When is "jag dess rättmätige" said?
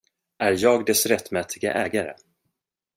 0.63-1.67